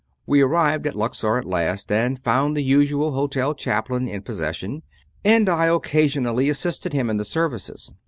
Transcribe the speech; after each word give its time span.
We 0.25 0.41
arrived 0.41 0.87
at 0.87 0.95
Luxor 0.95 1.37
at 1.37 1.45
last, 1.45 1.91
and 1.91 2.17
found 2.19 2.57
the 2.57 2.63
usual 2.63 3.11
hotel 3.11 3.53
chaplain 3.53 4.07
in 4.07 4.23
posses 4.23 4.55
sion; 4.55 4.81
and 5.23 5.47
I 5.47 5.67
occasionally 5.67 6.49
assisted 6.49 6.91
him 6.91 7.07
in 7.11 7.17
the 7.17 7.23
services. 7.23 7.91